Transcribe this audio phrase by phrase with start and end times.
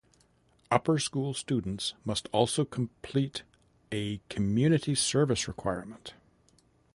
[0.71, 3.43] Upper School students must also complete
[3.91, 6.15] a community service requirement.